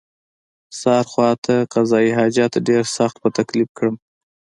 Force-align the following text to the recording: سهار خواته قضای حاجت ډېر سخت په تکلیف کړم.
سهار 0.79 1.05
خواته 1.11 1.55
قضای 1.73 2.07
حاجت 2.17 2.53
ډېر 2.67 2.83
سخت 2.97 3.15
په 3.23 3.29
تکلیف 3.37 3.69
کړم. 3.77 3.95